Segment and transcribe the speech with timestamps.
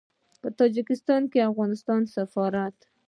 [0.41, 2.77] په تاجکستان کې د افغانستان سفارت